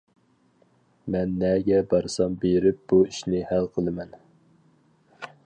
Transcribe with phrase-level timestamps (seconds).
[1.15, 4.19] مەن نەگە بارسام بېرىپ، بۇ ئىشنى ھەل قىلىمەن!